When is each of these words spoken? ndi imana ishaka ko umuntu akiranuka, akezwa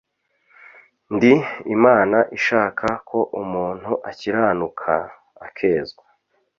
ndi 1.15 1.33
imana 1.75 2.17
ishaka 2.37 2.87
ko 3.09 3.19
umuntu 3.41 3.91
akiranuka, 4.09 4.93
akezwa 5.45 6.05